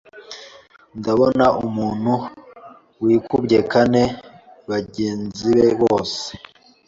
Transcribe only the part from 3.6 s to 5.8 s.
kane bagenzibe